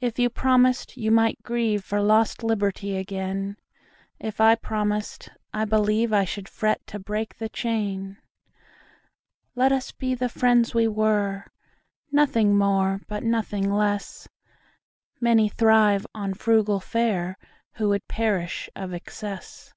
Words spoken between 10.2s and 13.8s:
friends we were, Nothing more but nothing